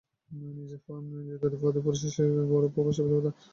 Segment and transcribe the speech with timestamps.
[0.55, 0.79] নিজের
[1.41, 3.31] তৈরি ফাঁদই পুরুষের সব চেয়ে বড়ো উপাস্য দেবতা।